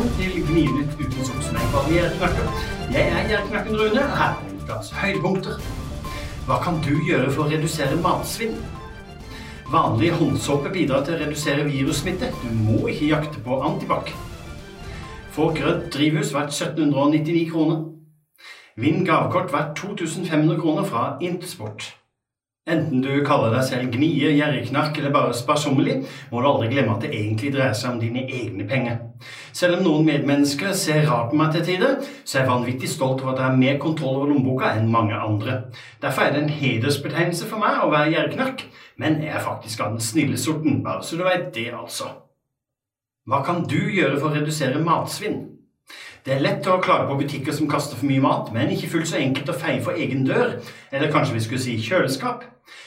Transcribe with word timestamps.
Velkommen 0.00 0.32
til 0.32 0.44
Gninytt 0.46 0.92
uten 0.96 1.92
Gjerdknakken. 1.92 2.46
Jeg 2.92 3.08
er 3.08 3.26
Gjerdknakken 3.28 3.76
Rune, 3.76 4.04
her 4.20 4.30
er 4.30 4.54
ukas 4.62 4.88
høydepunkter. 4.96 5.58
Hva 6.46 6.56
kan 6.64 6.78
du 6.86 6.94
gjøre 7.04 7.26
for 7.34 7.44
å 7.44 7.50
redusere 7.50 7.98
matsvinn? 8.00 8.56
Vanlig 9.68 10.14
håndsåpe 10.16 10.72
bidrar 10.72 11.04
til 11.04 11.18
å 11.18 11.20
redusere 11.20 11.68
virussmitte. 11.68 12.32
Du 12.40 12.48
må 12.62 12.78
ikke 12.88 13.10
jakte 13.12 13.44
på 13.44 13.60
antibac. 13.60 14.08
Få 15.36 15.52
grønt 15.60 15.92
drivhus 15.92 16.32
verdt 16.32 16.56
1799 16.56 17.50
kroner. 17.52 17.84
Vinn 18.80 19.04
gavekort 19.04 19.52
verdt 19.52 19.76
2500 19.84 20.62
kroner 20.64 20.88
fra 20.88 21.10
Intersport. 21.20 21.99
Enten 22.68 23.00
du 23.00 23.22
kaller 23.24 23.54
deg 23.54 23.62
selv 23.64 23.94
gnie, 23.94 24.34
gjerrigknark 24.36 24.98
eller 25.00 25.12
bare 25.14 25.32
sparsommelig, 25.32 25.94
må 26.28 26.42
du 26.42 26.48
aldri 26.50 26.68
glemme 26.68 26.92
at 26.92 27.06
det 27.06 27.14
egentlig 27.16 27.54
dreier 27.54 27.72
seg 27.76 27.94
om 27.94 28.00
dine 28.02 28.26
egne 28.28 28.66
penger. 28.68 28.98
Selv 29.56 29.78
om 29.78 29.86
noen 29.86 30.04
medmennesker 30.04 30.74
ser 30.76 31.06
rart 31.08 31.30
på 31.32 31.38
meg 31.40 31.54
til 31.54 31.64
tider, 31.64 31.96
så 32.20 32.36
er 32.36 32.42
jeg 32.42 32.50
vanvittig 32.50 32.90
stolt 32.92 33.24
over 33.24 33.32
at 33.32 33.40
jeg 33.40 33.48
har 33.48 33.62
mer 33.62 33.78
kontroll 33.80 34.18
over 34.18 34.28
lommeboka 34.28 34.74
enn 34.76 34.92
mange 34.92 35.16
andre. 35.16 35.56
Derfor 36.04 36.26
er 36.26 36.36
det 36.36 36.42
en 36.44 36.52
hedersbetegnelse 36.60 37.48
for 37.48 37.64
meg 37.64 37.80
å 37.80 37.88
være 37.94 38.12
gjerrigknark, 38.12 38.66
men 39.00 39.22
jeg 39.24 39.32
er 39.32 39.46
faktisk 39.46 39.80
av 39.80 39.94
den 39.94 40.04
snille 40.04 40.36
sorten, 40.40 40.82
bare 40.84 41.00
så 41.06 41.16
du 41.16 41.24
vet 41.24 41.48
det, 41.56 41.70
altså. 41.72 42.12
Hva 43.24 43.40
kan 43.46 43.64
du 43.64 43.78
gjøre 43.88 44.18
for 44.18 44.28
å 44.28 44.36
redusere 44.36 44.84
matsvinn? 44.84 45.46
Det 46.24 46.34
er 46.34 46.42
lett 46.44 46.66
å 46.68 46.80
klage 46.84 47.06
på 47.08 47.16
butikker 47.22 47.54
som 47.56 47.68
kaster 47.70 47.96
for 47.96 48.08
mye 48.08 48.20
mat, 48.20 48.50
men 48.52 48.72
ikke 48.74 48.90
fullt 48.92 49.08
så 49.08 49.20
enkelt 49.20 49.48
å 49.48 49.56
feie 49.56 49.80
for 49.84 49.96
egen 49.96 50.26
dør, 50.28 50.58
eller 50.92 51.12
kanskje 51.12 51.38
vi 51.38 51.44
skulle 51.46 51.62
si 51.64 51.76
kjøleskap. 51.80 52.44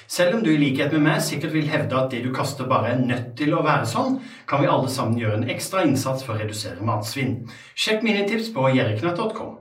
Selv 0.07 0.37
om 0.37 0.43
du 0.45 0.51
i 0.51 0.59
likhet 0.59 0.93
med 0.93 1.03
meg 1.07 1.23
sikkert 1.25 1.55
vil 1.55 1.71
hevde 1.71 1.97
at 1.97 2.11
det 2.13 2.21
du 2.23 2.29
kaster 2.35 2.69
bare 2.69 2.93
er 2.93 3.01
nødt 3.01 3.33
til 3.39 3.55
å 3.57 3.63
være 3.65 3.89
sånn, 3.89 4.19
kan 4.47 4.61
vi 4.61 4.69
alle 4.69 4.91
sammen 4.91 5.17
gjøre 5.19 5.41
en 5.41 5.49
ekstra 5.49 5.83
innsats 5.87 6.23
for 6.23 6.35
å 6.35 6.43
redusere 6.43 6.85
matsvinn. 6.85 7.39
Sjekk 7.73 8.05
mine 8.05 8.27
tips 8.29 8.53
på 8.53 8.69
jerriknatt.com. 8.77 9.57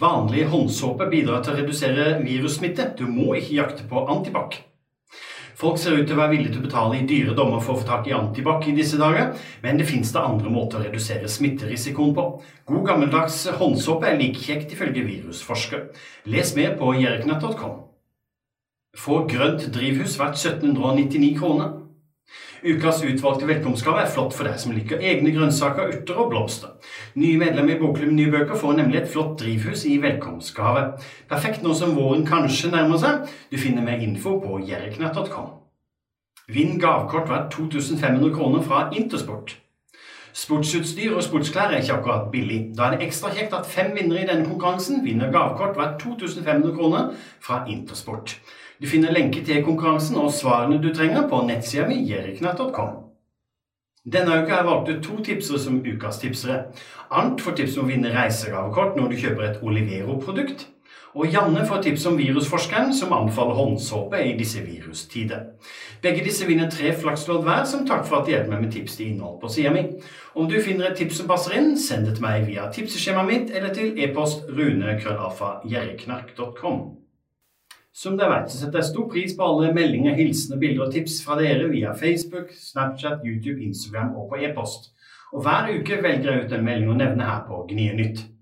Vanlig 0.00 0.46
håndsåpe 0.48 1.10
bidrar 1.12 1.42
til 1.44 1.52
å 1.52 1.60
redusere 1.60 2.06
virussmitte. 2.24 2.94
Du 2.96 3.04
må 3.04 3.34
ikke 3.36 3.58
jakte 3.58 3.84
på 3.90 4.06
antibac. 4.08 4.62
Folk 5.58 5.78
ser 5.78 5.98
ut 5.98 6.06
til 6.08 6.16
å 6.16 6.20
være 6.20 6.32
villige 6.34 6.54
til 6.54 6.62
å 6.62 6.66
betale 6.66 6.98
i 6.98 7.06
dyre 7.08 7.34
dommer 7.36 7.60
for 7.62 7.74
å 7.74 7.82
få 7.82 7.88
tak 7.88 8.08
i 8.08 8.14
antibac 8.16 8.64
i 8.68 8.74
disse 8.76 8.98
dager, 9.00 9.34
men 9.62 9.78
det 9.80 9.88
finnes 9.90 10.12
det 10.14 10.22
andre 10.22 10.52
måter 10.52 10.80
å 10.80 10.86
redusere 10.86 11.30
smitterisikoen 11.30 12.14
på. 12.16 12.26
God 12.70 12.88
gammeldags 12.88 13.44
håndsåpe 13.60 14.08
er 14.08 14.18
like 14.20 14.40
kjekt 14.40 14.72
ifølge 14.72 15.04
virusforsker. 15.06 15.86
Les 16.32 16.54
mer 16.56 16.76
på 16.80 16.94
jerknatt.com. 16.98 17.78
Få 18.98 19.22
grønt 19.28 19.68
drivhus 19.72 20.18
verdt 20.20 20.40
1799 20.40 21.36
kroner. 21.38 21.81
Ukas 22.62 23.00
utvalgte 23.02 23.46
velkomstgave 23.48 24.04
er 24.04 24.10
flott 24.14 24.36
for 24.36 24.46
deg 24.46 24.60
som 24.62 24.70
liker 24.74 25.00
egne 25.02 25.32
grønnsaker, 25.34 25.88
urter 25.96 26.20
og 26.22 26.28
blomster. 26.30 26.76
Nye 27.18 27.40
medlemmer 27.40 27.74
i 27.74 27.80
Bokklubben 27.80 28.14
Nye 28.14 28.30
Bøker 28.30 28.58
får 28.58 28.76
nemlig 28.78 29.00
et 29.00 29.10
flott 29.10 29.34
drivhus 29.40 29.82
i 29.90 29.96
velkomstgave. 30.02 30.84
Perfekt 31.32 31.66
nå 31.66 31.74
som 31.74 31.96
våren 31.98 32.22
kanskje 32.28 32.70
nærmer 32.70 33.02
seg. 33.02 33.26
Du 33.50 33.58
finner 33.58 33.82
mer 33.82 34.04
info 34.06 34.36
på 34.44 34.60
jerknett.com. 34.68 35.50
Vinn 36.54 36.78
gavekort 36.78 37.26
verdt 37.32 37.50
2500 37.56 38.30
kroner 38.36 38.62
fra 38.62 38.84
Intersport. 38.94 39.56
Sportsutstyr 40.32 41.12
og 41.12 41.22
sportsklær 41.26 41.74
er 41.74 41.82
ikke 41.82 41.98
akkurat 41.98 42.30
billig. 42.32 42.60
Da 42.76 42.86
er 42.86 42.96
det 42.96 43.06
ekstra 43.06 43.32
kjekt 43.34 43.52
at 43.52 43.68
fem 43.68 43.92
vinnere 43.96 44.22
i 44.22 44.28
denne 44.30 44.48
konkurransen 44.48 45.04
vinner 45.04 45.32
gavekort 45.32 45.76
verdt 45.76 46.00
2500 46.00 46.72
kroner 46.76 47.10
fra 47.40 47.62
Intersport. 47.68 48.38
Du 48.80 48.88
finner 48.88 49.12
lenke 49.12 49.44
til 49.44 49.64
konkurransen 49.64 50.16
og 50.16 50.32
svarene 50.32 50.80
du 50.82 50.88
trenger 50.94 51.28
på 51.28 51.42
nettsida 51.46 51.84
mi 51.86 52.00
jeriknatt.com. 52.08 52.96
Denne 54.12 54.40
uka 54.42 54.50
har 54.50 54.62
jeg 54.62 54.66
valgt 54.66 54.88
ut 54.88 55.04
to 55.04 55.16
tipsere 55.22 55.60
som 55.62 55.82
ukas 55.86 56.18
tipsere. 56.18 56.62
Arnt 57.10 57.44
får 57.44 57.60
tips 57.60 57.76
om 57.78 57.84
å 57.84 57.92
vinne 57.92 58.10
reisegavekort 58.16 58.96
når 58.98 59.12
du 59.12 59.20
kjøper 59.20 59.46
et 59.46 59.60
Olivero-produkt. 59.62 60.64
Og 61.12 61.28
Janne 61.28 61.60
får 61.68 61.82
tips 61.84 62.06
om 62.08 62.14
virusforskeren 62.16 62.94
som 62.96 63.10
anbefaler 63.12 63.58
håndsåpe 63.58 64.16
i 64.24 64.30
disse 64.38 64.62
virustider. 64.64 65.42
Begge 66.02 66.24
disse 66.24 66.46
vinner 66.48 66.70
tre 66.72 66.92
flakslodd 66.96 67.44
hver 67.44 67.64
som 67.68 67.84
takk 67.88 68.06
for 68.08 68.16
at 68.18 68.26
de 68.26 68.32
hjelper 68.32 68.52
meg 68.54 68.62
med 68.64 68.72
tips 68.72 68.96
til 68.96 69.06
innhold 69.10 69.36
på 69.42 69.48
sida 69.52 69.70
mi. 69.74 69.82
Om 70.32 70.48
du 70.48 70.56
finner 70.64 70.86
et 70.88 70.96
tips 70.96 71.16
som 71.20 71.28
passer 71.28 71.52
inn, 71.58 71.76
send 71.76 72.06
det 72.08 72.14
til 72.16 72.24
meg 72.24 72.48
via 72.48 72.64
tipseskjemaet 72.72 73.28
mitt 73.28 73.52
eller 73.52 73.68
til 73.76 73.92
e-post 74.00 74.48
runekrøllalfa.jerriknark.com. 74.48 76.78
Som 77.92 78.16
dere 78.16 78.32
vet, 78.32 78.48
så 78.48 78.56
setter 78.62 78.80
jeg 78.80 78.88
stor 78.88 79.04
pris 79.12 79.36
på 79.36 79.44
alle 79.44 79.76
meldinger, 79.76 80.16
hilsener, 80.16 80.56
bilder 80.62 80.86
og 80.86 80.94
tips 80.94 81.20
fra 81.26 81.34
dere 81.36 81.68
via 81.68 81.92
Facebook, 81.92 82.48
Snapchat, 82.56 83.20
YouTube, 83.20 83.60
Instagram 83.60 84.16
og 84.16 84.32
på 84.32 84.40
e-post. 84.40 84.96
Og 85.36 85.44
hver 85.44 85.68
uke 85.76 86.00
velger 86.00 86.32
jeg 86.32 86.40
ut 86.46 86.52
en 86.56 86.64
melding 86.64 86.88
å 86.92 86.96
nevne 86.96 87.24
her 87.28 87.44
på 87.44 87.68
Gnie 87.68 87.92
Nytt. 88.00 88.32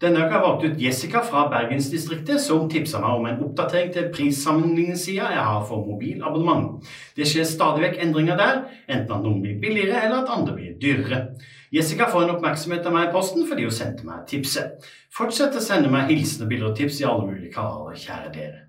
Denne 0.00 0.20
uka 0.20 0.28
har 0.28 0.34
jeg 0.34 0.44
valgt 0.44 0.64
ut 0.64 0.80
Jessica 0.82 1.20
fra 1.24 1.46
Bergensdistriktet, 1.48 2.40
som 2.44 2.66
tipsa 2.68 2.98
meg 3.00 3.14
om 3.16 3.28
en 3.30 3.38
oppdatering 3.46 3.94
til 3.94 4.10
prissammenligningssida 4.12 5.30
jeg 5.32 5.44
har 5.48 5.62
for 5.64 5.86
mobilabonnement. 5.88 6.84
Det 7.16 7.24
skjer 7.24 7.48
stadig 7.48 7.86
vekk 7.86 8.02
endringer 8.04 8.36
der, 8.36 8.58
enten 8.92 9.14
at 9.16 9.24
noen 9.24 9.40
blir 9.40 9.56
billigere 9.62 10.02
eller 10.04 10.18
at 10.20 10.34
andre 10.34 10.58
blir 10.58 10.74
dyrere. 10.82 11.22
Jessica 11.72 12.10
får 12.12 12.26
en 12.26 12.34
oppmerksomhet 12.34 12.84
av 12.86 12.92
meg 12.92 13.08
i 13.08 13.14
posten 13.14 13.48
fordi 13.48 13.64
hun 13.64 13.72
sendte 13.78 14.04
meg 14.04 14.28
tipset. 14.28 14.84
Fortsett 15.16 15.56
å 15.56 15.64
sende 15.64 15.88
meg 15.92 16.12
hilsener, 16.12 16.50
bilder 16.52 16.74
og 16.74 16.76
tips 16.76 17.00
i 17.00 17.08
alle 17.08 17.30
mulige 17.30 17.54
kanaler, 17.56 17.96
kjære 17.96 18.34
dere. 18.36 18.62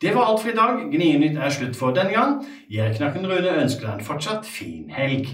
Det 0.00 0.14
var 0.14 0.30
alt 0.30 0.44
for 0.44 0.52
i 0.52 0.56
dag. 0.56 0.78
Gnienytt 0.92 1.38
er 1.40 1.50
slutt 1.50 1.74
for 1.74 1.96
denne 1.96 2.14
gang. 2.14 2.38
Jerknakken 2.70 3.26
Rune 3.26 3.58
ønsker 3.64 3.88
deg 3.88 3.98
en 3.98 4.08
fortsatt 4.12 4.46
fin 4.46 4.90
helg. 4.92 5.32